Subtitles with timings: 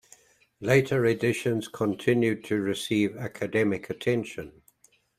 [0.61, 4.63] Later editions continued to receive academic attention.